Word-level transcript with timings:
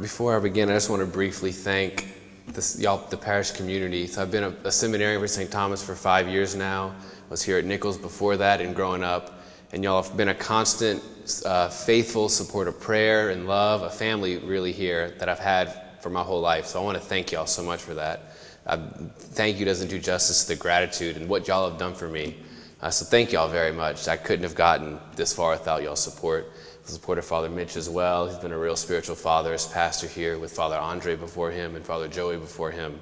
before 0.00 0.36
I 0.36 0.40
begin, 0.40 0.70
I 0.70 0.74
just 0.74 0.90
want 0.90 1.00
to 1.00 1.06
briefly 1.06 1.50
thank 1.50 2.14
this, 2.46 2.78
y'all, 2.80 3.04
the 3.08 3.16
parish 3.16 3.50
community. 3.50 4.06
So 4.06 4.22
I've 4.22 4.30
been 4.30 4.44
a, 4.44 4.54
a 4.64 4.70
seminarian 4.70 5.20
for 5.20 5.26
St. 5.26 5.50
Thomas 5.50 5.82
for 5.82 5.94
five 5.94 6.28
years 6.28 6.54
now. 6.54 6.94
I 7.00 7.30
was 7.30 7.42
here 7.42 7.58
at 7.58 7.64
Nichols 7.64 7.98
before 7.98 8.36
that 8.36 8.60
and 8.60 8.74
growing 8.74 9.02
up. 9.02 9.42
And 9.72 9.82
y'all 9.82 10.02
have 10.02 10.16
been 10.16 10.28
a 10.28 10.34
constant, 10.34 11.02
uh, 11.44 11.68
faithful 11.68 12.28
support 12.28 12.68
of 12.68 12.80
prayer 12.80 13.30
and 13.30 13.46
love, 13.46 13.82
a 13.82 13.90
family 13.90 14.38
really 14.38 14.72
here 14.72 15.10
that 15.18 15.28
I've 15.28 15.40
had 15.40 16.00
for 16.00 16.10
my 16.10 16.22
whole 16.22 16.40
life. 16.40 16.66
So 16.66 16.80
I 16.80 16.84
want 16.84 16.96
to 16.96 17.04
thank 17.04 17.32
y'all 17.32 17.46
so 17.46 17.62
much 17.62 17.82
for 17.82 17.94
that. 17.94 18.32
Uh, 18.66 18.78
thank 19.18 19.58
you 19.58 19.64
doesn't 19.64 19.88
do 19.88 19.98
justice 19.98 20.44
to 20.44 20.54
the 20.54 20.56
gratitude 20.56 21.16
and 21.16 21.28
what 21.28 21.48
y'all 21.48 21.68
have 21.68 21.78
done 21.78 21.94
for 21.94 22.08
me. 22.08 22.36
Uh, 22.80 22.90
so 22.90 23.04
thank 23.04 23.32
y'all 23.32 23.48
very 23.48 23.72
much. 23.72 24.06
I 24.06 24.16
couldn't 24.16 24.44
have 24.44 24.54
gotten 24.54 25.00
this 25.16 25.32
far 25.32 25.50
without 25.50 25.82
y'all's 25.82 26.02
support. 26.02 26.52
The 26.88 26.94
support 26.94 27.22
Father 27.22 27.50
Mitch 27.50 27.76
as 27.76 27.90
well. 27.90 28.26
He's 28.26 28.38
been 28.38 28.50
a 28.50 28.58
real 28.58 28.74
spiritual 28.74 29.14
father 29.14 29.52
as 29.52 29.66
pastor 29.66 30.06
here 30.06 30.38
with 30.38 30.52
Father 30.52 30.76
Andre 30.76 31.16
before 31.16 31.50
him 31.50 31.76
and 31.76 31.84
Father 31.84 32.08
Joey 32.08 32.38
before 32.38 32.70
him. 32.70 32.98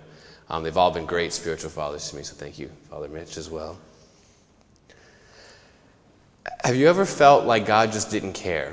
Um, 0.50 0.64
they've 0.64 0.76
all 0.76 0.90
been 0.90 1.06
great 1.06 1.32
spiritual 1.32 1.70
fathers 1.70 2.10
to 2.10 2.16
me, 2.16 2.24
so 2.24 2.34
thank 2.34 2.58
you, 2.58 2.68
Father 2.90 3.06
Mitch, 3.06 3.36
as 3.36 3.48
well. 3.48 3.78
Have 6.64 6.74
you 6.74 6.88
ever 6.88 7.06
felt 7.06 7.44
like 7.44 7.64
God 7.64 7.92
just 7.92 8.10
didn't 8.10 8.32
care? 8.32 8.72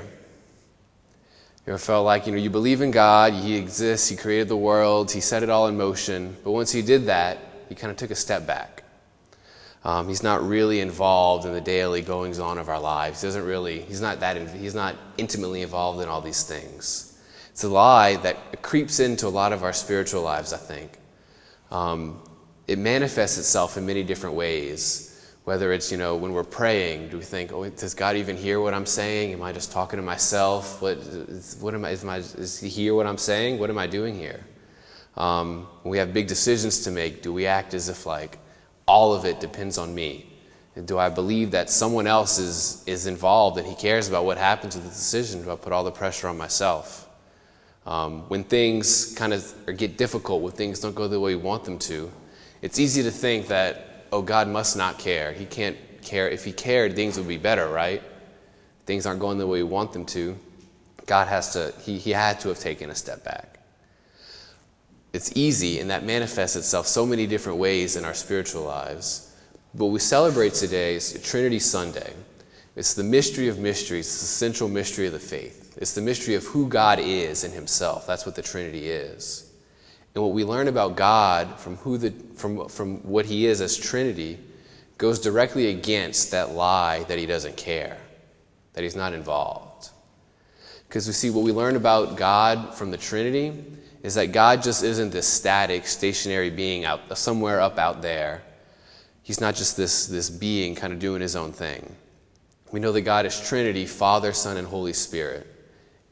You 1.64 1.74
ever 1.74 1.78
felt 1.78 2.04
like, 2.04 2.26
you 2.26 2.32
know, 2.32 2.38
you 2.38 2.50
believe 2.50 2.80
in 2.80 2.90
God, 2.90 3.34
He 3.34 3.54
exists, 3.54 4.08
He 4.08 4.16
created 4.16 4.48
the 4.48 4.56
world, 4.56 5.12
He 5.12 5.20
set 5.20 5.44
it 5.44 5.48
all 5.48 5.68
in 5.68 5.76
motion, 5.76 6.36
but 6.42 6.50
once 6.50 6.72
He 6.72 6.82
did 6.82 7.06
that, 7.06 7.38
He 7.68 7.76
kind 7.76 7.92
of 7.92 7.96
took 7.96 8.10
a 8.10 8.16
step 8.16 8.48
back. 8.48 8.73
Um, 9.84 10.08
he's 10.08 10.22
not 10.22 10.42
really 10.42 10.80
involved 10.80 11.44
in 11.44 11.52
the 11.52 11.60
daily 11.60 12.00
goings 12.00 12.38
on 12.38 12.56
of 12.56 12.70
our 12.70 12.80
lives. 12.80 13.20
He 13.20 13.26
doesn't 13.26 13.44
really, 13.44 13.82
he's 13.82 14.00
not 14.00 14.20
that, 14.20 14.36
he's 14.54 14.74
not 14.74 14.96
intimately 15.18 15.60
involved 15.60 16.00
in 16.00 16.08
all 16.08 16.22
these 16.22 16.42
things. 16.42 17.20
It's 17.50 17.64
a 17.64 17.68
lie 17.68 18.16
that 18.16 18.62
creeps 18.62 18.98
into 18.98 19.26
a 19.26 19.28
lot 19.28 19.52
of 19.52 19.62
our 19.62 19.74
spiritual 19.74 20.22
lives, 20.22 20.52
I 20.54 20.56
think. 20.56 20.98
Um, 21.70 22.22
it 22.66 22.78
manifests 22.78 23.36
itself 23.36 23.76
in 23.76 23.84
many 23.84 24.02
different 24.02 24.36
ways. 24.36 25.10
Whether 25.44 25.74
it's, 25.74 25.92
you 25.92 25.98
know, 25.98 26.16
when 26.16 26.32
we're 26.32 26.42
praying, 26.42 27.10
do 27.10 27.18
we 27.18 27.22
think, 27.22 27.52
oh, 27.52 27.68
does 27.68 27.92
God 27.92 28.16
even 28.16 28.38
hear 28.38 28.60
what 28.62 28.72
I'm 28.72 28.86
saying? 28.86 29.34
Am 29.34 29.42
I 29.42 29.52
just 29.52 29.70
talking 29.70 29.98
to 29.98 30.02
myself? 30.02 30.80
What, 30.80 30.94
what 31.60 31.74
am 31.74 31.84
I, 31.84 31.90
is, 31.90 32.02
my, 32.02 32.16
is 32.16 32.58
he 32.58 32.70
hear 32.70 32.94
what 32.94 33.06
I'm 33.06 33.18
saying? 33.18 33.58
What 33.58 33.68
am 33.68 33.76
I 33.76 33.86
doing 33.86 34.14
here? 34.14 34.46
Um, 35.18 35.66
we 35.84 35.98
have 35.98 36.14
big 36.14 36.26
decisions 36.26 36.84
to 36.84 36.90
make, 36.90 37.22
do 37.22 37.30
we 37.30 37.44
act 37.44 37.74
as 37.74 37.90
if 37.90 38.06
like, 38.06 38.38
all 38.86 39.14
of 39.14 39.24
it 39.24 39.40
depends 39.40 39.78
on 39.78 39.94
me? 39.94 40.26
And 40.76 40.86
do 40.86 40.98
I 40.98 41.08
believe 41.08 41.52
that 41.52 41.70
someone 41.70 42.06
else 42.06 42.38
is, 42.38 42.82
is 42.86 43.06
involved 43.06 43.58
and 43.58 43.66
he 43.66 43.74
cares 43.74 44.08
about 44.08 44.24
what 44.24 44.38
happens 44.38 44.74
with 44.74 44.84
the 44.84 44.90
decision? 44.90 45.42
Do 45.42 45.52
I 45.52 45.56
put 45.56 45.72
all 45.72 45.84
the 45.84 45.92
pressure 45.92 46.28
on 46.28 46.36
myself? 46.36 47.08
Um, 47.86 48.22
when 48.28 48.44
things 48.44 49.14
kind 49.14 49.32
of 49.32 49.54
get 49.76 49.96
difficult, 49.96 50.42
when 50.42 50.52
things 50.52 50.80
don't 50.80 50.94
go 50.94 51.06
the 51.06 51.20
way 51.20 51.36
we 51.36 51.42
want 51.42 51.64
them 51.64 51.78
to, 51.80 52.10
it's 52.62 52.78
easy 52.78 53.02
to 53.02 53.10
think 53.10 53.48
that, 53.48 54.06
oh, 54.10 54.22
God 54.22 54.48
must 54.48 54.76
not 54.76 54.98
care. 54.98 55.32
He 55.32 55.44
can't 55.44 55.76
care. 56.02 56.28
If 56.28 56.44
He 56.44 56.52
cared, 56.52 56.96
things 56.96 57.18
would 57.18 57.28
be 57.28 57.36
better, 57.36 57.68
right? 57.68 58.02
Things 58.86 59.06
aren't 59.06 59.20
going 59.20 59.38
the 59.38 59.46
way 59.46 59.62
we 59.62 59.68
want 59.68 59.92
them 59.92 60.06
to. 60.06 60.36
God 61.06 61.28
has 61.28 61.52
to, 61.52 61.74
He, 61.82 61.98
he 61.98 62.10
had 62.10 62.40
to 62.40 62.48
have 62.48 62.58
taken 62.58 62.90
a 62.90 62.94
step 62.94 63.22
back 63.22 63.54
it's 65.14 65.30
easy 65.36 65.78
and 65.78 65.88
that 65.90 66.04
manifests 66.04 66.56
itself 66.56 66.88
so 66.88 67.06
many 67.06 67.24
different 67.24 67.56
ways 67.56 67.94
in 67.94 68.04
our 68.04 68.14
spiritual 68.14 68.64
lives. 68.64 69.32
What 69.72 69.92
we 69.92 70.00
celebrate 70.00 70.54
today 70.54 70.96
is 70.96 71.20
Trinity 71.22 71.60
Sunday. 71.60 72.12
It's 72.74 72.94
the 72.94 73.04
mystery 73.04 73.46
of 73.46 73.60
mysteries, 73.60 74.06
it's 74.06 74.20
the 74.20 74.26
central 74.26 74.68
mystery 74.68 75.06
of 75.06 75.12
the 75.12 75.20
faith. 75.20 75.78
It's 75.80 75.94
the 75.94 76.00
mystery 76.00 76.34
of 76.34 76.44
who 76.44 76.68
God 76.68 76.98
is 76.98 77.44
in 77.44 77.52
Himself. 77.52 78.08
That's 78.08 78.26
what 78.26 78.34
the 78.34 78.42
Trinity 78.42 78.88
is. 78.88 79.52
And 80.16 80.24
what 80.24 80.32
we 80.32 80.42
learn 80.42 80.66
about 80.66 80.96
God 80.96 81.60
from, 81.60 81.76
who 81.76 81.96
the, 81.96 82.10
from, 82.34 82.68
from 82.68 82.96
what 83.04 83.24
He 83.24 83.46
is 83.46 83.60
as 83.60 83.76
Trinity 83.76 84.40
goes 84.98 85.20
directly 85.20 85.68
against 85.68 86.32
that 86.32 86.50
lie 86.50 87.04
that 87.04 87.20
He 87.20 87.26
doesn't 87.26 87.56
care, 87.56 87.98
that 88.72 88.82
He's 88.82 88.96
not 88.96 89.12
involved. 89.12 89.90
Because 90.88 91.06
we 91.06 91.12
see 91.12 91.30
what 91.30 91.44
we 91.44 91.52
learn 91.52 91.76
about 91.76 92.16
God 92.16 92.74
from 92.74 92.90
the 92.90 92.96
Trinity 92.96 93.52
is 94.04 94.14
that 94.16 94.32
God 94.32 94.62
just 94.62 94.84
isn't 94.84 95.10
this 95.10 95.26
static, 95.26 95.86
stationary 95.86 96.50
being 96.50 96.84
out 96.84 97.16
somewhere 97.16 97.58
up 97.58 97.78
out 97.78 98.02
there. 98.02 98.42
He's 99.22 99.40
not 99.40 99.54
just 99.54 99.78
this, 99.78 100.06
this 100.06 100.28
being 100.28 100.74
kind 100.74 100.92
of 100.92 100.98
doing 100.98 101.22
his 101.22 101.34
own 101.34 101.52
thing. 101.52 101.96
We 102.70 102.80
know 102.80 102.92
that 102.92 103.00
God 103.00 103.24
is 103.24 103.40
Trinity, 103.48 103.86
Father, 103.86 104.34
Son, 104.34 104.58
and 104.58 104.68
Holy 104.68 104.92
Spirit. 104.92 105.46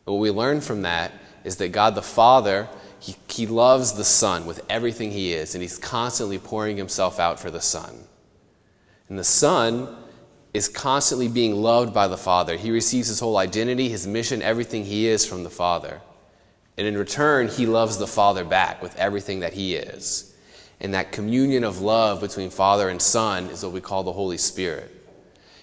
What 0.06 0.14
we 0.14 0.30
learn 0.30 0.62
from 0.62 0.82
that 0.82 1.12
is 1.44 1.56
that 1.56 1.72
God 1.72 1.94
the 1.94 2.00
Father, 2.00 2.66
he, 2.98 3.14
he 3.28 3.46
loves 3.46 3.92
the 3.92 4.04
Son 4.04 4.46
with 4.46 4.64
everything 4.70 5.10
he 5.10 5.34
is, 5.34 5.54
and 5.54 5.60
he's 5.60 5.76
constantly 5.76 6.38
pouring 6.38 6.78
himself 6.78 7.20
out 7.20 7.38
for 7.38 7.50
the 7.50 7.60
Son. 7.60 7.94
And 9.10 9.18
the 9.18 9.24
Son 9.24 9.94
is 10.54 10.66
constantly 10.66 11.28
being 11.28 11.56
loved 11.56 11.92
by 11.92 12.08
the 12.08 12.16
Father. 12.16 12.56
He 12.56 12.70
receives 12.70 13.08
his 13.08 13.20
whole 13.20 13.36
identity, 13.36 13.90
his 13.90 14.06
mission, 14.06 14.40
everything 14.40 14.82
he 14.82 15.06
is 15.06 15.26
from 15.26 15.44
the 15.44 15.50
Father. 15.50 16.00
And 16.78 16.86
in 16.86 16.96
return, 16.96 17.48
he 17.48 17.66
loves 17.66 17.98
the 17.98 18.06
Father 18.06 18.44
back 18.44 18.82
with 18.82 18.96
everything 18.96 19.40
that 19.40 19.52
he 19.52 19.74
is. 19.74 20.34
And 20.80 20.94
that 20.94 21.12
communion 21.12 21.64
of 21.64 21.80
love 21.80 22.20
between 22.20 22.50
Father 22.50 22.88
and 22.88 23.00
Son 23.00 23.46
is 23.46 23.62
what 23.62 23.72
we 23.72 23.80
call 23.80 24.02
the 24.02 24.12
Holy 24.12 24.38
Spirit. 24.38 24.90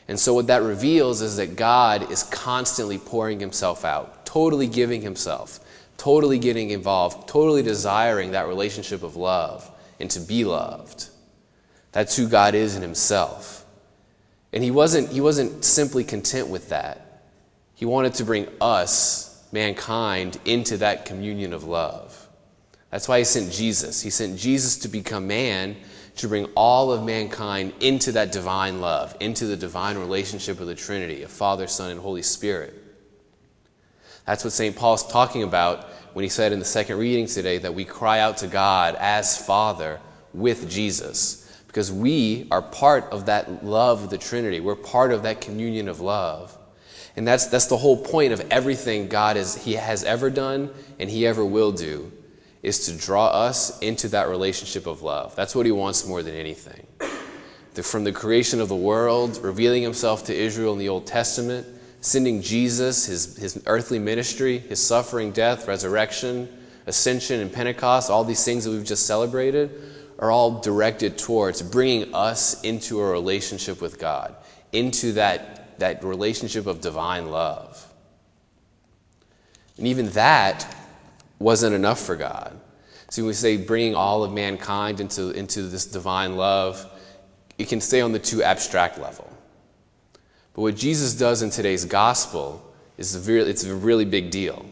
And 0.08 0.20
so, 0.20 0.34
what 0.34 0.48
that 0.48 0.64
reveals 0.64 1.22
is 1.22 1.38
that 1.38 1.56
God 1.56 2.12
is 2.12 2.24
constantly 2.24 2.98
pouring 2.98 3.40
himself 3.40 3.86
out, 3.86 4.26
totally 4.26 4.66
giving 4.66 5.02
himself, 5.02 5.60
totally 5.98 6.40
getting 6.40 6.72
involved, 6.72 7.28
totally 7.28 7.62
desiring 7.62 8.32
that 8.32 8.48
relationship 8.48 9.04
of 9.04 9.16
love 9.16 9.70
and 10.00 10.10
to 10.12 10.20
be 10.20 10.46
loved. 10.46 11.10
That's 11.92 12.16
who 12.16 12.28
God 12.28 12.56
is 12.56 12.76
in 12.76 12.82
himself. 12.82 13.66
And 14.52 14.64
he 14.64 14.72
wasn't, 14.72 15.10
he 15.10 15.22
wasn't 15.22 15.64
simply 15.64 16.04
content 16.04 16.48
with 16.48 16.70
that, 16.70 17.24
he 17.76 17.86
wanted 17.86 18.16
to 18.16 18.26
bring 18.26 18.48
us 18.60 19.29
mankind 19.52 20.40
into 20.46 20.78
that 20.78 21.06
communion 21.06 21.54
of 21.54 21.64
love. 21.64 22.28
That's 22.92 23.08
why 23.08 23.20
he 23.20 23.24
sent 23.24 23.52
Jesus. 23.52 24.02
He 24.02 24.10
sent 24.10 24.38
Jesus 24.38 24.78
to 24.80 24.88
become 24.88 25.28
man 25.28 25.76
to 26.20 26.28
bring 26.28 26.46
all 26.56 26.92
of 26.92 27.04
mankind 27.04 27.72
into 27.80 28.12
that 28.12 28.32
divine 28.32 28.82
love, 28.82 29.16
into 29.22 29.46
the 29.46 29.56
divine 29.56 29.98
relationship 29.98 30.60
of 30.60 30.68
the 30.68 30.76
Trinity 30.76 31.24
of 31.24 31.32
Father, 31.32 31.66
Son, 31.66 31.92
and 31.92 32.00
Holy 32.00 32.22
Spirit. 32.22 32.74
That's 34.26 34.44
what 34.44 34.52
St. 34.52 34.76
Paul's 34.76 35.08
talking 35.08 35.44
about 35.44 35.86
when 36.14 36.24
he 36.24 36.30
said 36.30 36.52
in 36.52 36.60
the 36.60 36.66
second 36.66 36.98
reading 36.98 37.26
today 37.26 37.58
that 37.60 37.74
we 37.74 37.86
cry 37.86 38.20
out 38.20 38.38
to 38.38 38.48
God 38.48 38.96
as 39.00 39.38
Father 39.38 40.02
with 40.34 40.70
Jesus. 40.70 41.64
Because 41.68 41.90
we 41.90 42.48
are 42.52 42.62
part 42.62 43.06
of 43.12 43.28
that 43.28 43.64
love 43.64 44.04
of 44.04 44.10
the 44.10 44.18
Trinity. 44.18 44.60
We're 44.60 44.76
part 44.76 45.14
of 45.14 45.24
that 45.24 45.40
communion 45.40 45.88
of 45.88 46.02
love. 46.02 46.58
And 47.20 47.28
that's, 47.28 47.48
that's 47.48 47.66
the 47.66 47.76
whole 47.76 47.98
point 47.98 48.32
of 48.32 48.40
everything 48.50 49.10
God 49.10 49.36
is, 49.36 49.54
he 49.54 49.74
has 49.74 50.06
ever 50.06 50.30
done 50.30 50.70
and 51.00 51.10
he 51.10 51.28
ever 51.28 51.44
will 51.44 51.74
do, 51.74 52.14
is 52.64 52.86
to 52.86 52.98
draw 52.98 53.28
us 53.28 53.78
into 53.80 54.08
that 54.08 54.30
relationship 54.30 54.88
of 54.88 55.02
love. 55.02 55.36
That's 55.36 55.54
what 55.54 55.66
he 55.66 55.74
wants 55.74 56.08
more 56.08 56.24
than 56.24 56.34
anything. 56.34 56.88
The, 57.74 57.84
from 57.84 58.06
the 58.06 58.14
creation 58.14 58.62
of 58.62 58.70
the 58.70 58.76
world, 58.78 59.38
revealing 59.44 59.84
himself 59.84 60.24
to 60.28 60.34
Israel 60.34 60.72
in 60.72 60.80
the 60.80 60.88
Old 60.88 61.08
Testament, 61.08 61.68
sending 62.00 62.42
Jesus, 62.42 63.08
his, 63.08 63.36
his 63.36 63.62
earthly 63.66 64.00
ministry, 64.00 64.58
his 64.58 64.82
suffering, 64.82 65.34
death, 65.34 65.68
resurrection, 65.68 66.48
ascension, 66.86 67.42
and 67.42 67.52
Pentecost, 67.52 68.10
all 68.10 68.24
these 68.24 68.46
things 68.46 68.64
that 68.64 68.72
we've 68.72 68.86
just 68.86 69.06
celebrated, 69.06 69.72
are 70.20 70.32
all 70.32 70.62
directed 70.62 71.18
towards 71.18 71.62
bringing 71.62 72.16
us 72.16 72.62
into 72.62 73.02
a 73.02 73.12
relationship 73.12 73.82
with 73.82 74.00
God, 74.00 74.38
into 74.72 75.12
that 75.12 75.66
that 75.80 76.04
relationship 76.04 76.68
of 76.68 76.82
divine 76.82 77.30
love. 77.32 77.86
And 79.78 79.88
even 79.88 80.10
that 80.10 80.76
wasn't 81.40 81.76
enough 81.76 82.00
for 82.00 82.16
God. 82.16 82.60
See, 83.10 83.22
when 83.22 83.28
we 83.28 83.34
say 83.34 83.58
bringing 83.58 83.96
all 83.96 84.24
of 84.24 84.32
mankind 84.32 85.00
into, 85.00 85.32
into 85.32 85.64
this 85.64 85.86
divine 85.86 86.36
love, 86.36 86.86
it 87.58 87.68
can 87.70 87.82
stay 87.82 88.02
on 88.02 88.12
the 88.12 88.20
too 88.20 88.44
abstract 88.44 89.00
level. 89.00 89.30
But 90.54 90.62
what 90.62 90.76
Jesus 90.76 91.14
does 91.14 91.42
in 91.42 91.50
today's 91.50 91.86
gospel 91.86 92.64
is 92.98 93.16
a 93.16 93.20
very, 93.20 93.42
it's 93.42 93.64
a 93.64 93.74
really 93.74 94.06
big 94.06 94.30
deal. 94.30 94.66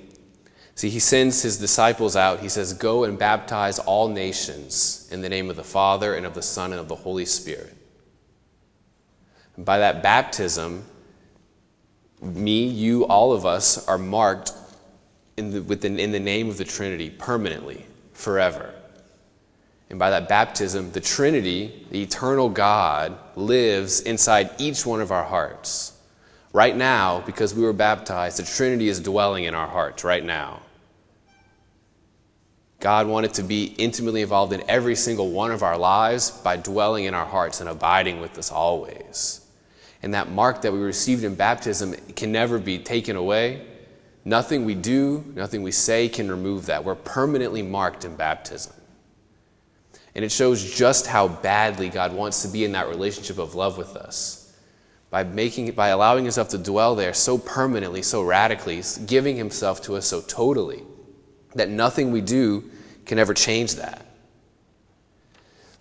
See, 0.75 0.89
he 0.89 0.99
sends 0.99 1.41
his 1.41 1.57
disciples 1.57 2.15
out. 2.15 2.39
He 2.39 2.49
says, 2.49 2.73
Go 2.73 3.05
and 3.05 3.17
baptize 3.17 3.79
all 3.79 4.09
nations 4.09 5.09
in 5.11 5.21
the 5.21 5.29
name 5.29 5.49
of 5.49 5.55
the 5.55 5.63
Father 5.63 6.13
and 6.13 6.25
of 6.25 6.35
the 6.35 6.41
Son 6.43 6.71
and 6.71 6.79
of 6.79 6.87
the 6.87 6.95
Holy 6.95 7.25
Spirit. 7.25 7.75
And 9.55 9.65
by 9.65 9.79
that 9.79 10.03
baptism, 10.03 10.85
me, 12.21 12.65
you, 12.65 13.05
all 13.05 13.33
of 13.33 13.45
us 13.45 13.87
are 13.87 13.97
marked 13.97 14.53
in 15.37 15.51
the, 15.51 15.61
within, 15.61 15.99
in 15.99 16.11
the 16.11 16.19
name 16.19 16.49
of 16.49 16.57
the 16.57 16.65
Trinity 16.65 17.09
permanently, 17.09 17.85
forever. 18.13 18.73
And 19.89 19.99
by 19.99 20.09
that 20.09 20.27
baptism, 20.27 20.91
the 20.91 20.99
Trinity, 20.99 21.85
the 21.91 22.01
eternal 22.01 22.49
God, 22.49 23.17
lives 23.35 24.01
inside 24.01 24.49
each 24.57 24.85
one 24.85 24.99
of 24.99 25.11
our 25.11 25.23
hearts. 25.23 25.93
Right 26.51 26.75
now, 26.75 27.21
because 27.21 27.53
we 27.53 27.63
were 27.63 27.73
baptized, 27.73 28.39
the 28.39 28.43
Trinity 28.43 28.89
is 28.89 28.99
dwelling 28.99 29.45
in 29.45 29.53
our 29.53 29.67
hearts 29.67 30.03
right 30.03 30.23
now. 30.23 30.61
God 32.79 33.07
wanted 33.07 33.33
to 33.35 33.43
be 33.43 33.65
intimately 33.77 34.21
involved 34.21 34.53
in 34.53 34.63
every 34.69 34.95
single 34.95 35.31
one 35.31 35.51
of 35.51 35.63
our 35.63 35.77
lives 35.77 36.31
by 36.31 36.57
dwelling 36.57 37.05
in 37.05 37.13
our 37.13 37.25
hearts 37.25 37.59
and 37.59 37.69
abiding 37.69 38.19
with 38.19 38.37
us 38.37 38.51
always. 38.51 39.46
And 40.03 40.13
that 40.13 40.29
mark 40.29 40.61
that 40.61 40.73
we 40.73 40.79
received 40.79 41.23
in 41.23 41.35
baptism 41.35 41.95
can 42.15 42.31
never 42.31 42.59
be 42.59 42.77
taken 42.77 43.15
away. 43.15 43.65
Nothing 44.25 44.65
we 44.65 44.75
do, 44.75 45.23
nothing 45.35 45.63
we 45.63 45.71
say 45.71 46.09
can 46.09 46.29
remove 46.29 46.65
that. 46.67 46.83
We're 46.83 46.95
permanently 46.95 47.61
marked 47.61 48.05
in 48.05 48.15
baptism. 48.15 48.73
And 50.13 50.25
it 50.25 50.31
shows 50.31 50.75
just 50.75 51.07
how 51.07 51.27
badly 51.27 51.89
God 51.89 52.13
wants 52.13 52.41
to 52.41 52.47
be 52.47 52.65
in 52.65 52.73
that 52.73 52.89
relationship 52.89 53.37
of 53.37 53.55
love 53.55 53.77
with 53.77 53.95
us. 53.95 54.43
By 55.09 55.23
making 55.23 55.71
by 55.71 55.89
allowing 55.89 56.25
himself 56.25 56.49
to 56.49 56.57
dwell 56.57 56.95
there 56.95 57.13
so 57.13 57.37
permanently, 57.37 58.01
so 58.01 58.21
radically, 58.23 58.83
giving 59.05 59.37
himself 59.37 59.81
to 59.83 59.95
us 59.95 60.05
so 60.05 60.21
totally 60.21 60.83
that 61.55 61.69
nothing 61.69 62.11
we 62.11 62.21
do 62.21 62.69
can 63.05 63.19
ever 63.19 63.33
change 63.33 63.75
that. 63.75 64.05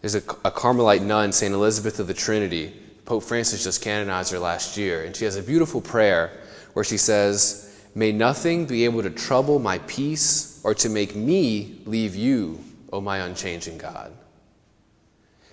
There's 0.00 0.14
a, 0.14 0.22
a 0.44 0.50
Carmelite 0.50 1.02
nun, 1.02 1.32
St. 1.32 1.52
Elizabeth 1.52 1.98
of 1.98 2.06
the 2.06 2.14
Trinity. 2.14 2.72
Pope 3.06 3.22
Francis 3.22 3.62
just 3.62 3.82
canonized 3.82 4.32
her 4.32 4.38
last 4.38 4.76
year, 4.76 5.04
and 5.04 5.14
she 5.14 5.24
has 5.24 5.36
a 5.36 5.42
beautiful 5.42 5.80
prayer 5.80 6.32
where 6.74 6.84
she 6.84 6.98
says, 6.98 7.62
May 7.94 8.12
nothing 8.12 8.66
be 8.66 8.84
able 8.84 9.02
to 9.02 9.10
trouble 9.10 9.58
my 9.60 9.78
peace 9.78 10.60
or 10.64 10.74
to 10.74 10.88
make 10.88 11.14
me 11.14 11.80
leave 11.86 12.16
you, 12.16 12.58
O 12.92 13.00
my 13.00 13.18
unchanging 13.18 13.78
God. 13.78 14.12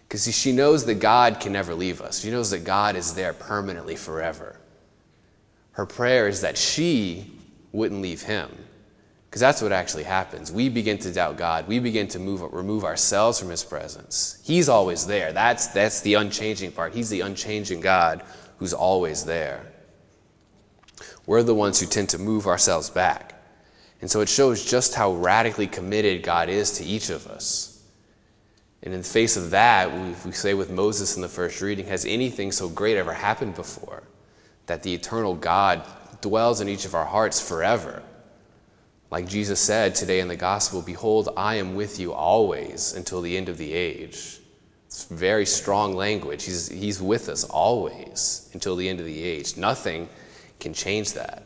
Because 0.08 0.36
she 0.36 0.52
knows 0.52 0.86
that 0.86 0.96
God 0.96 1.40
can 1.40 1.54
never 1.54 1.74
leave 1.74 2.02
us. 2.02 2.20
She 2.20 2.32
knows 2.32 2.50
that 2.50 2.66
God 2.66 2.96
is 2.96 3.14
there 3.14 3.34
permanently 3.34 3.96
forever. 3.96 4.58
Her 5.72 5.86
prayer 5.86 6.28
is 6.28 6.42
that 6.42 6.58
she 6.58 7.32
wouldn't 7.72 8.02
leave 8.02 8.24
him. 8.24 8.50
Because 9.34 9.42
that's 9.42 9.64
what 9.64 9.72
actually 9.72 10.04
happens. 10.04 10.52
We 10.52 10.70
begin 10.70 11.00
to 11.00 11.12
doubt 11.12 11.38
God. 11.38 11.68
We 11.68 11.80
begin 11.80 12.08
to 12.10 12.20
move, 12.20 12.44
remove 12.54 12.84
ourselves 12.84 13.40
from 13.40 13.50
His 13.50 13.64
presence. 13.64 14.40
He's 14.44 14.70
always 14.70 15.08
there. 15.08 15.34
That's, 15.34 15.66
that's 15.70 16.02
the 16.02 16.14
unchanging 16.14 16.72
part. 16.72 16.94
He's 16.94 17.10
the 17.10 17.22
unchanging 17.22 17.82
God 17.82 18.22
who's 18.60 18.74
always 18.74 19.26
there. 19.26 19.66
We're 21.26 21.42
the 21.42 21.56
ones 21.56 21.80
who 21.80 21.88
tend 21.88 22.10
to 22.10 22.20
move 22.20 22.46
ourselves 22.46 22.92
back. 22.92 23.34
And 24.02 24.12
so 24.12 24.22
it 24.22 24.30
shows 24.30 24.64
just 24.64 24.94
how 24.94 25.14
radically 25.14 25.66
committed 25.66 26.22
God 26.22 26.48
is 26.48 26.74
to 26.74 26.86
each 26.86 27.10
of 27.10 27.26
us. 27.26 27.84
And 28.84 28.94
in 28.94 29.00
the 29.00 29.08
face 29.08 29.36
of 29.36 29.50
that, 29.50 29.92
we, 29.92 30.14
we 30.28 30.32
say 30.34 30.54
with 30.54 30.70
Moses 30.70 31.16
in 31.16 31.24
the 31.24 31.28
first 31.28 31.60
reading, 31.60 31.88
has 31.88 32.06
anything 32.06 32.52
so 32.52 32.70
great 32.70 32.98
ever 32.98 33.14
happened 33.14 33.56
before? 33.56 34.04
That 34.68 34.84
the 34.84 34.94
eternal 34.94 35.34
God 35.34 35.84
dwells 36.22 36.62
in 36.62 36.70
each 36.70 36.86
of 36.86 36.94
our 36.94 37.06
hearts 37.06 37.42
forever 37.42 38.04
like 39.14 39.28
Jesus 39.28 39.60
said 39.60 39.94
today 39.94 40.22
in 40.22 40.28
the 40.28 40.36
gospel, 40.36 40.82
Behold, 40.82 41.30
I 41.38 41.58
am 41.58 41.76
with 41.76 42.00
you 42.00 42.14
always 42.14 42.94
until 42.94 43.22
the 43.22 43.38
end 43.38 43.48
of 43.48 43.60
the 43.60 43.72
age. 43.72 44.40
It's 44.88 45.06
very 45.06 45.46
strong 45.46 45.94
language. 45.94 46.46
He's, 46.46 46.68
he's 46.68 47.00
with 47.00 47.30
us 47.30 47.44
always 47.44 48.50
until 48.54 48.76
the 48.76 48.90
end 48.90 49.00
of 49.00 49.06
the 49.06 49.24
age. 49.24 49.56
Nothing 49.56 50.10
can 50.60 50.74
change 50.74 51.14
that. 51.14 51.44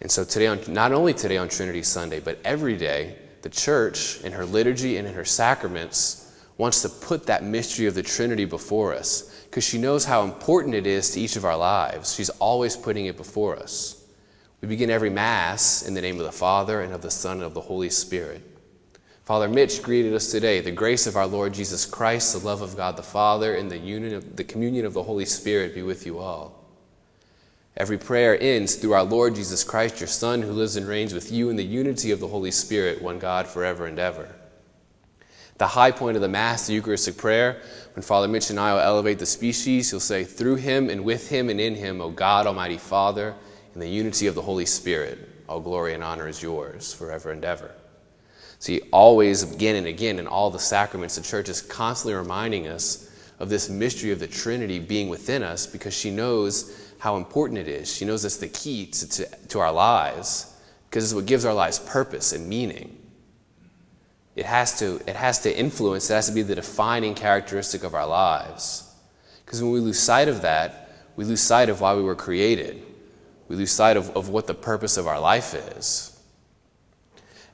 And 0.00 0.10
so 0.10 0.24
today, 0.24 0.46
on, 0.46 0.60
not 0.66 0.92
only 0.92 1.12
today 1.12 1.36
on 1.36 1.50
Trinity 1.50 1.82
Sunday, 1.82 2.20
but 2.20 2.38
every 2.42 2.78
day, 2.78 3.18
the 3.42 3.50
church 3.50 4.18
in 4.22 4.32
her 4.32 4.46
liturgy 4.46 4.96
and 4.96 5.06
in 5.06 5.12
her 5.12 5.26
sacraments 5.26 6.42
wants 6.56 6.80
to 6.80 6.88
put 6.88 7.26
that 7.26 7.44
mystery 7.44 7.84
of 7.84 7.94
the 7.94 8.02
Trinity 8.02 8.46
before 8.46 8.94
us 8.94 9.44
because 9.44 9.62
she 9.62 9.76
knows 9.76 10.06
how 10.06 10.24
important 10.24 10.74
it 10.74 10.86
is 10.86 11.10
to 11.10 11.20
each 11.20 11.36
of 11.36 11.44
our 11.44 11.58
lives. 11.58 12.14
She's 12.14 12.30
always 12.30 12.78
putting 12.78 13.04
it 13.04 13.18
before 13.18 13.58
us. 13.58 14.01
We 14.62 14.68
begin 14.68 14.90
every 14.90 15.10
Mass 15.10 15.82
in 15.82 15.92
the 15.92 16.00
name 16.00 16.20
of 16.20 16.24
the 16.24 16.30
Father, 16.30 16.82
and 16.82 16.94
of 16.94 17.02
the 17.02 17.10
Son, 17.10 17.38
and 17.38 17.42
of 17.42 17.52
the 17.52 17.60
Holy 17.60 17.90
Spirit. 17.90 18.42
Father 19.24 19.48
Mitch 19.48 19.82
greeted 19.82 20.14
us 20.14 20.30
today. 20.30 20.60
The 20.60 20.70
grace 20.70 21.08
of 21.08 21.16
our 21.16 21.26
Lord 21.26 21.52
Jesus 21.52 21.84
Christ, 21.84 22.32
the 22.32 22.46
love 22.46 22.62
of 22.62 22.76
God 22.76 22.96
the 22.96 23.02
Father, 23.02 23.56
and 23.56 23.68
the, 23.68 23.76
union 23.76 24.14
of, 24.14 24.36
the 24.36 24.44
communion 24.44 24.86
of 24.86 24.92
the 24.92 25.02
Holy 25.02 25.24
Spirit 25.24 25.74
be 25.74 25.82
with 25.82 26.06
you 26.06 26.20
all. 26.20 26.64
Every 27.76 27.98
prayer 27.98 28.40
ends 28.40 28.76
through 28.76 28.92
our 28.92 29.02
Lord 29.02 29.34
Jesus 29.34 29.64
Christ, 29.64 29.98
your 29.98 30.06
Son, 30.06 30.42
who 30.42 30.52
lives 30.52 30.76
and 30.76 30.86
reigns 30.86 31.12
with 31.12 31.32
you 31.32 31.50
in 31.50 31.56
the 31.56 31.64
unity 31.64 32.12
of 32.12 32.20
the 32.20 32.28
Holy 32.28 32.52
Spirit, 32.52 33.02
one 33.02 33.18
God, 33.18 33.48
forever 33.48 33.86
and 33.86 33.98
ever. 33.98 34.32
The 35.58 35.66
high 35.66 35.90
point 35.90 36.14
of 36.14 36.22
the 36.22 36.28
Mass, 36.28 36.68
the 36.68 36.74
Eucharistic 36.74 37.16
prayer, 37.16 37.62
when 37.96 38.02
Father 38.04 38.28
Mitch 38.28 38.50
and 38.50 38.60
I 38.60 38.74
will 38.74 38.80
elevate 38.80 39.18
the 39.18 39.26
species, 39.26 39.90
he'll 39.90 39.98
say, 39.98 40.22
Through 40.22 40.56
him 40.56 40.88
and 40.88 41.02
with 41.04 41.28
him 41.30 41.48
and 41.48 41.60
in 41.60 41.74
him, 41.74 42.00
O 42.00 42.10
God, 42.10 42.46
Almighty 42.46 42.78
Father, 42.78 43.34
in 43.74 43.80
the 43.80 43.88
unity 43.88 44.26
of 44.26 44.34
the 44.34 44.42
Holy 44.42 44.66
Spirit, 44.66 45.18
all 45.48 45.60
glory 45.60 45.94
and 45.94 46.02
honor 46.02 46.28
is 46.28 46.42
yours 46.42 46.92
forever 46.92 47.30
and 47.30 47.44
ever. 47.44 47.70
See, 48.58 48.82
always, 48.92 49.42
again 49.42 49.76
and 49.76 49.86
again, 49.86 50.18
in 50.18 50.26
all 50.26 50.50
the 50.50 50.58
sacraments, 50.58 51.16
the 51.16 51.22
church 51.22 51.48
is 51.48 51.62
constantly 51.62 52.14
reminding 52.14 52.68
us 52.68 53.10
of 53.40 53.48
this 53.48 53.68
mystery 53.68 54.12
of 54.12 54.20
the 54.20 54.28
Trinity 54.28 54.78
being 54.78 55.08
within 55.08 55.42
us 55.42 55.66
because 55.66 55.92
she 55.92 56.10
knows 56.10 56.92
how 56.98 57.16
important 57.16 57.58
it 57.58 57.66
is. 57.66 57.92
She 57.92 58.04
knows 58.04 58.24
it's 58.24 58.36
the 58.36 58.46
key 58.46 58.86
to, 58.86 59.08
to, 59.08 59.26
to 59.48 59.58
our 59.58 59.72
lives 59.72 60.54
because 60.88 61.04
it's 61.04 61.14
what 61.14 61.26
gives 61.26 61.44
our 61.44 61.52
lives 61.52 61.80
purpose 61.80 62.32
and 62.32 62.48
meaning. 62.48 62.96
It 64.36 64.46
has, 64.46 64.78
to, 64.78 65.00
it 65.08 65.16
has 65.16 65.40
to 65.40 65.58
influence, 65.58 66.08
it 66.08 66.14
has 66.14 66.28
to 66.28 66.32
be 66.32 66.42
the 66.42 66.54
defining 66.54 67.14
characteristic 67.14 67.82
of 67.82 67.94
our 67.94 68.06
lives. 68.06 68.94
Because 69.44 69.60
when 69.60 69.72
we 69.72 69.80
lose 69.80 69.98
sight 69.98 70.28
of 70.28 70.42
that, 70.42 70.90
we 71.16 71.24
lose 71.24 71.40
sight 71.40 71.68
of 71.68 71.80
why 71.80 71.94
we 71.94 72.02
were 72.02 72.14
created. 72.14 72.82
We 73.52 73.58
lose 73.58 73.70
sight 73.70 73.98
of, 73.98 74.16
of 74.16 74.30
what 74.30 74.46
the 74.46 74.54
purpose 74.54 74.96
of 74.96 75.06
our 75.06 75.20
life 75.20 75.52
is. 75.76 76.18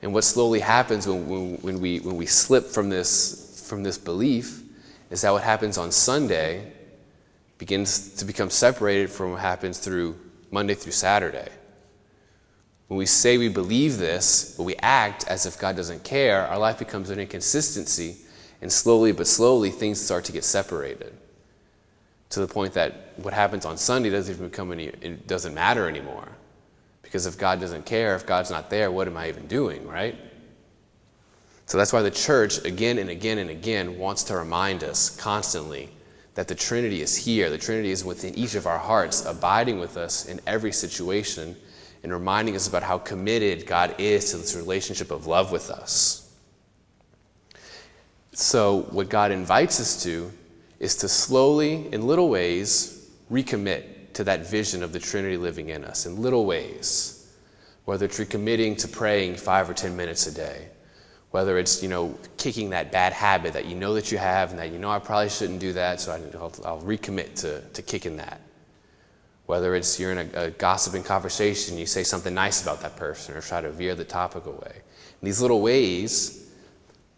And 0.01 0.13
what 0.13 0.23
slowly 0.23 0.61
happens 0.61 1.05
when, 1.05 1.27
when, 1.27 1.55
when, 1.55 1.81
we, 1.81 1.99
when 1.99 2.15
we 2.15 2.25
slip 2.25 2.67
from 2.67 2.89
this, 2.89 3.65
from 3.67 3.83
this 3.83 3.97
belief 3.97 4.63
is 5.11 5.23
that 5.23 5.33
what 5.33 5.43
happens 5.43 5.77
on 5.77 5.91
Sunday 5.91 6.71
begins 7.57 8.15
to 8.15 8.23
become 8.23 8.49
separated 8.49 9.09
from 9.09 9.31
what 9.31 9.41
happens 9.41 9.77
through 9.77 10.17
Monday 10.51 10.73
through 10.73 10.93
Saturday. 10.93 11.49
When 12.87 12.97
we 12.97 13.05
say 13.05 13.37
we 13.37 13.49
believe 13.49 13.97
this, 13.97 14.55
but 14.55 14.63
we 14.63 14.77
act 14.77 15.27
as 15.27 15.45
if 15.45 15.59
God 15.59 15.75
doesn't 15.75 16.05
care, 16.05 16.47
our 16.47 16.57
life 16.57 16.79
becomes 16.79 17.09
an 17.09 17.19
inconsistency, 17.19 18.15
and 18.61 18.71
slowly 18.71 19.11
but 19.11 19.27
slowly 19.27 19.69
things 19.69 19.99
start 19.99 20.23
to 20.23 20.31
get 20.31 20.45
separated 20.45 21.13
to 22.29 22.39
the 22.39 22.47
point 22.47 22.73
that 22.73 23.13
what 23.17 23.33
happens 23.33 23.65
on 23.65 23.77
Sunday 23.77 24.09
doesn't 24.09 24.35
even 24.35 24.49
become 24.49 24.71
any, 24.71 24.85
it 24.85 25.27
doesn't 25.27 25.53
matter 25.53 25.87
anymore. 25.87 26.27
Because 27.01 27.25
if 27.25 27.37
God 27.37 27.59
doesn't 27.59 27.85
care, 27.85 28.15
if 28.15 28.25
God's 28.25 28.51
not 28.51 28.69
there, 28.69 28.91
what 28.91 29.07
am 29.07 29.17
I 29.17 29.29
even 29.29 29.47
doing, 29.47 29.87
right? 29.87 30.15
So 31.65 31.77
that's 31.77 31.91
why 31.91 32.01
the 32.01 32.11
church, 32.11 32.63
again 32.65 32.99
and 32.99 33.09
again 33.09 33.39
and 33.39 33.49
again, 33.49 33.97
wants 33.97 34.23
to 34.25 34.35
remind 34.35 34.83
us 34.83 35.15
constantly 35.15 35.89
that 36.35 36.47
the 36.47 36.55
Trinity 36.55 37.01
is 37.01 37.15
here. 37.15 37.49
The 37.49 37.57
Trinity 37.57 37.91
is 37.91 38.05
within 38.05 38.33
each 38.35 38.55
of 38.55 38.67
our 38.67 38.77
hearts, 38.77 39.25
abiding 39.25 39.79
with 39.79 39.97
us 39.97 40.25
in 40.25 40.39
every 40.47 40.71
situation, 40.71 41.55
and 42.03 42.11
reminding 42.11 42.55
us 42.55 42.67
about 42.67 42.83
how 42.83 42.97
committed 42.97 43.67
God 43.67 43.95
is 43.99 44.31
to 44.31 44.37
this 44.37 44.55
relationship 44.55 45.11
of 45.11 45.27
love 45.27 45.51
with 45.51 45.69
us. 45.69 46.33
So, 48.33 48.83
what 48.91 49.09
God 49.09 49.31
invites 49.31 49.79
us 49.79 50.01
to 50.03 50.31
is 50.79 50.95
to 50.97 51.09
slowly, 51.09 51.91
in 51.93 52.07
little 52.07 52.29
ways, 52.29 53.09
recommit 53.31 54.13
to 54.13 54.23
that 54.23 54.49
vision 54.49 54.81
of 54.81 54.93
the 54.93 54.99
Trinity 54.99 55.37
living 55.37 55.69
in 55.69 55.83
us, 55.83 56.05
in 56.05 56.21
little 56.21 56.45
ways. 56.45 57.15
Whether 57.85 58.05
it's 58.05 58.19
recommitting 58.19 58.77
to 58.79 58.87
praying 58.87 59.35
five 59.35 59.69
or 59.69 59.73
ten 59.73 59.95
minutes 59.97 60.27
a 60.27 60.33
day, 60.33 60.67
whether 61.31 61.57
it's 61.57 61.83
you 61.83 61.89
know 61.89 62.17
kicking 62.37 62.69
that 62.69 62.91
bad 62.91 63.13
habit 63.13 63.53
that 63.53 63.65
you 63.65 63.75
know 63.75 63.93
that 63.93 64.11
you 64.11 64.17
have 64.17 64.51
and 64.51 64.59
that 64.59 64.71
you 64.71 64.79
know 64.79 64.91
I 64.91 64.99
probably 64.99 65.29
shouldn't 65.29 65.59
do 65.59 65.73
that, 65.73 65.99
so 65.99 66.11
I'll, 66.11 66.53
I'll 66.65 66.81
recommit 66.81 67.35
to, 67.41 67.61
to 67.61 67.81
kicking 67.81 68.17
that. 68.17 68.41
Whether 69.47 69.75
it's 69.75 69.99
you're 69.99 70.11
in 70.11 70.29
a, 70.35 70.45
a 70.45 70.51
gossiping 70.51 71.03
conversation, 71.03 71.77
you 71.77 71.87
say 71.87 72.03
something 72.03 72.33
nice 72.33 72.61
about 72.61 72.81
that 72.81 72.95
person 72.95 73.35
or 73.35 73.41
try 73.41 73.61
to 73.61 73.71
veer 73.71 73.95
the 73.95 74.05
topic 74.05 74.45
away. 74.45 74.75
In 75.21 75.25
these 75.25 75.41
little 75.41 75.61
ways, 75.61 76.51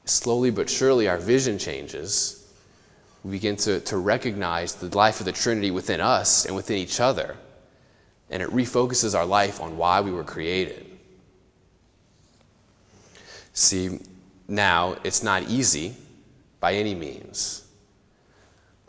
slowly 0.05 0.51
but 0.51 0.69
surely, 0.69 1.09
our 1.09 1.17
vision 1.17 1.57
changes 1.57 2.40
we 3.23 3.31
begin 3.31 3.55
to, 3.57 3.79
to 3.81 3.97
recognize 3.97 4.75
the 4.75 4.95
life 4.95 5.19
of 5.19 5.25
the 5.25 5.31
Trinity 5.31 5.71
within 5.71 6.01
us 6.01 6.45
and 6.45 6.55
within 6.55 6.77
each 6.77 6.99
other. 6.99 7.37
And 8.29 8.41
it 8.41 8.49
refocuses 8.49 9.15
our 9.17 9.25
life 9.25 9.61
on 9.61 9.77
why 9.77 10.01
we 10.01 10.11
were 10.11 10.23
created. 10.23 10.87
See, 13.53 13.99
now 14.47 14.95
it's 15.03 15.21
not 15.21 15.43
easy 15.43 15.95
by 16.59 16.73
any 16.73 16.95
means. 16.95 17.67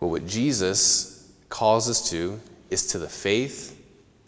But 0.01 0.09
what 0.09 0.27
Jesus 0.27 1.33
calls 1.49 1.91
us 1.91 2.11
to 2.11 2.41
is 2.71 2.87
to 2.89 2.99
the 2.99 3.09
faith, 3.09 3.79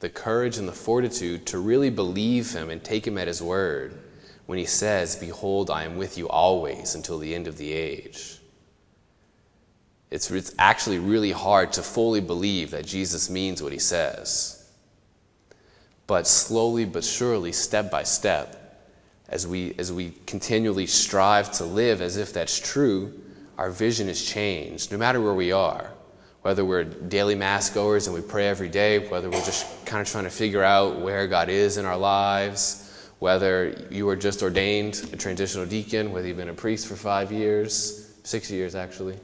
the 0.00 0.10
courage, 0.10 0.58
and 0.58 0.68
the 0.68 0.72
fortitude 0.72 1.46
to 1.46 1.58
really 1.58 1.90
believe 1.90 2.52
Him 2.52 2.68
and 2.70 2.82
take 2.84 3.06
Him 3.06 3.16
at 3.16 3.28
His 3.28 3.40
word 3.40 3.98
when 4.46 4.58
He 4.58 4.66
says, 4.66 5.16
Behold, 5.16 5.70
I 5.70 5.84
am 5.84 5.96
with 5.96 6.18
you 6.18 6.28
always 6.28 6.94
until 6.94 7.18
the 7.18 7.34
end 7.34 7.46
of 7.46 7.56
the 7.56 7.72
age. 7.72 8.38
It's, 10.14 10.30
it's 10.30 10.54
actually 10.60 11.00
really 11.00 11.32
hard 11.32 11.72
to 11.72 11.82
fully 11.82 12.20
believe 12.20 12.70
that 12.70 12.86
Jesus 12.86 13.28
means 13.28 13.60
what 13.60 13.72
he 13.72 13.80
says. 13.80 14.64
But 16.06 16.28
slowly 16.28 16.84
but 16.84 17.02
surely, 17.02 17.50
step 17.50 17.90
by 17.90 18.04
step, 18.04 18.78
as 19.28 19.44
we, 19.44 19.74
as 19.76 19.92
we 19.92 20.14
continually 20.24 20.86
strive 20.86 21.50
to 21.54 21.64
live 21.64 22.00
as 22.00 22.16
if 22.16 22.32
that's 22.32 22.60
true, 22.60 23.12
our 23.58 23.70
vision 23.70 24.08
is 24.08 24.24
changed, 24.24 24.92
no 24.92 24.98
matter 24.98 25.20
where 25.20 25.34
we 25.34 25.50
are. 25.50 25.90
Whether 26.42 26.64
we're 26.64 26.84
daily 26.84 27.34
mass 27.34 27.68
goers 27.70 28.06
and 28.06 28.14
we 28.14 28.22
pray 28.22 28.46
every 28.46 28.68
day, 28.68 29.08
whether 29.08 29.28
we're 29.28 29.44
just 29.44 29.84
kind 29.84 30.00
of 30.00 30.06
trying 30.06 30.24
to 30.24 30.30
figure 30.30 30.62
out 30.62 31.00
where 31.00 31.26
God 31.26 31.48
is 31.48 31.76
in 31.76 31.86
our 31.86 31.98
lives, 31.98 33.10
whether 33.18 33.84
you 33.90 34.06
were 34.06 34.14
just 34.14 34.44
ordained 34.44 35.10
a 35.12 35.16
transitional 35.16 35.66
deacon, 35.66 36.12
whether 36.12 36.28
you've 36.28 36.36
been 36.36 36.50
a 36.50 36.54
priest 36.54 36.86
for 36.86 36.94
five 36.94 37.32
years, 37.32 38.14
six 38.22 38.48
years 38.48 38.76
actually, 38.76 39.18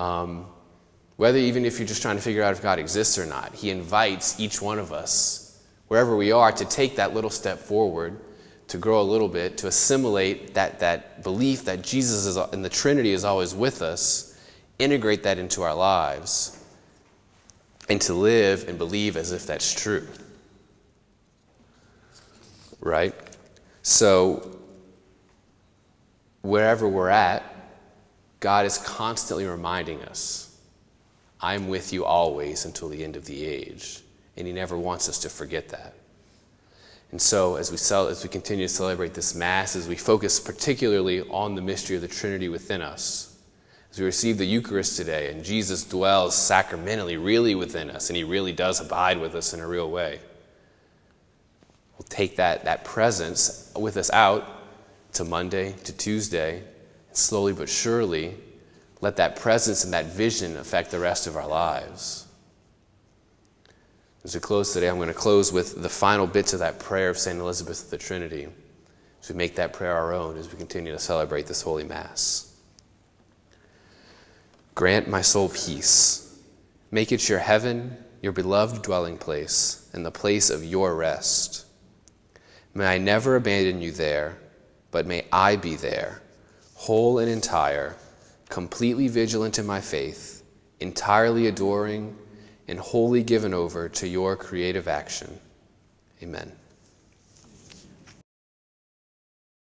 um, 0.00 0.46
whether 1.16 1.36
even 1.36 1.66
if 1.66 1.78
you're 1.78 1.86
just 1.86 2.00
trying 2.00 2.16
to 2.16 2.22
figure 2.22 2.42
out 2.42 2.52
if 2.52 2.62
God 2.62 2.78
exists 2.78 3.18
or 3.18 3.26
not, 3.26 3.54
He 3.54 3.70
invites 3.70 4.40
each 4.40 4.60
one 4.60 4.78
of 4.78 4.92
us, 4.92 5.62
wherever 5.88 6.16
we 6.16 6.32
are, 6.32 6.50
to 6.50 6.64
take 6.64 6.96
that 6.96 7.12
little 7.12 7.28
step 7.28 7.58
forward, 7.58 8.18
to 8.68 8.78
grow 8.78 9.02
a 9.02 9.04
little 9.04 9.28
bit, 9.28 9.58
to 9.58 9.66
assimilate 9.66 10.54
that, 10.54 10.80
that 10.80 11.22
belief 11.22 11.66
that 11.66 11.82
Jesus 11.82 12.24
is, 12.24 12.38
and 12.38 12.64
the 12.64 12.70
Trinity 12.70 13.12
is 13.12 13.24
always 13.24 13.54
with 13.54 13.82
us, 13.82 14.40
integrate 14.78 15.22
that 15.24 15.36
into 15.36 15.62
our 15.62 15.74
lives, 15.74 16.56
and 17.90 18.00
to 18.00 18.14
live 18.14 18.66
and 18.68 18.78
believe 18.78 19.18
as 19.18 19.32
if 19.32 19.46
that's 19.46 19.74
true. 19.74 20.08
Right? 22.80 23.14
So, 23.82 24.58
wherever 26.40 26.88
we're 26.88 27.10
at, 27.10 27.42
God 28.40 28.66
is 28.66 28.78
constantly 28.78 29.46
reminding 29.46 30.02
us 30.02 30.50
I'm 31.42 31.68
with 31.68 31.92
you 31.92 32.04
always 32.04 32.64
until 32.64 32.88
the 32.88 33.02
end 33.02 33.16
of 33.16 33.24
the 33.24 33.44
age. 33.46 34.00
And 34.36 34.46
He 34.46 34.52
never 34.52 34.76
wants 34.76 35.08
us 35.08 35.18
to 35.20 35.30
forget 35.30 35.68
that. 35.70 35.94
And 37.12 37.20
so, 37.20 37.56
as 37.56 37.70
we, 37.70 37.76
cel- 37.76 38.08
as 38.08 38.22
we 38.22 38.28
continue 38.28 38.68
to 38.68 38.72
celebrate 38.72 39.14
this 39.14 39.34
Mass, 39.34 39.74
as 39.74 39.88
we 39.88 39.96
focus 39.96 40.38
particularly 40.38 41.22
on 41.22 41.54
the 41.54 41.62
mystery 41.62 41.96
of 41.96 42.02
the 42.02 42.08
Trinity 42.08 42.48
within 42.48 42.82
us, 42.82 43.36
as 43.90 43.98
we 43.98 44.04
receive 44.04 44.38
the 44.38 44.44
Eucharist 44.44 44.96
today, 44.96 45.32
and 45.32 45.44
Jesus 45.44 45.82
dwells 45.82 46.36
sacramentally, 46.36 47.16
really 47.16 47.54
within 47.54 47.90
us, 47.90 48.10
and 48.10 48.16
He 48.16 48.22
really 48.22 48.52
does 48.52 48.80
abide 48.80 49.18
with 49.18 49.34
us 49.34 49.52
in 49.52 49.60
a 49.60 49.66
real 49.66 49.90
way, 49.90 50.20
we'll 51.98 52.06
take 52.08 52.36
that, 52.36 52.64
that 52.64 52.84
presence 52.84 53.72
with 53.76 53.96
us 53.96 54.10
out 54.10 54.46
to 55.14 55.24
Monday, 55.24 55.72
to 55.84 55.92
Tuesday, 55.92 56.62
and 57.10 57.16
slowly 57.16 57.52
but 57.52 57.68
surely 57.68 58.36
let 59.00 59.16
that 59.16 59.36
presence 59.36 59.84
and 59.84 59.92
that 59.92 60.06
vision 60.06 60.56
affect 60.56 60.90
the 60.90 60.98
rest 60.98 61.26
of 61.26 61.36
our 61.36 61.46
lives. 61.46 62.26
As 64.22 64.34
we 64.34 64.40
close 64.40 64.72
today, 64.72 64.88
I'm 64.88 64.96
going 64.96 65.08
to 65.08 65.14
close 65.14 65.52
with 65.52 65.80
the 65.80 65.88
final 65.88 66.26
bits 66.26 66.52
of 66.52 66.60
that 66.60 66.78
prayer 66.78 67.08
of 67.08 67.18
St. 67.18 67.38
Elizabeth 67.38 67.84
of 67.84 67.90
the 67.90 67.98
Trinity. 67.98 68.48
As 69.22 69.30
we 69.30 69.34
make 69.34 69.56
that 69.56 69.72
prayer 69.72 69.94
our 69.94 70.12
own 70.12 70.36
as 70.36 70.50
we 70.50 70.58
continue 70.58 70.92
to 70.92 70.98
celebrate 70.98 71.46
this 71.46 71.62
Holy 71.62 71.84
Mass. 71.84 72.54
Grant 74.74 75.08
my 75.08 75.22
soul 75.22 75.48
peace. 75.48 76.38
Make 76.90 77.12
it 77.12 77.28
your 77.28 77.38
heaven, 77.38 77.96
your 78.22 78.32
beloved 78.32 78.82
dwelling 78.82 79.18
place, 79.18 79.90
and 79.94 80.04
the 80.04 80.10
place 80.10 80.50
of 80.50 80.64
your 80.64 80.94
rest. 80.94 81.66
May 82.74 82.86
I 82.86 82.98
never 82.98 83.36
abandon 83.36 83.80
you 83.80 83.90
there, 83.90 84.38
but 84.90 85.06
may 85.06 85.26
I 85.32 85.56
be 85.56 85.76
there, 85.76 86.22
whole 86.80 87.18
and 87.18 87.30
entire 87.30 87.94
completely 88.48 89.06
vigilant 89.06 89.58
in 89.58 89.66
my 89.66 89.82
faith, 89.82 90.42
entirely 90.80 91.46
adoring, 91.46 92.16
and 92.68 92.78
wholly 92.78 93.22
given 93.22 93.52
over 93.52 93.86
to 93.86 94.08
your 94.08 94.34
creative 94.34 94.88
action. 94.88 95.38
Amen. 96.22 96.50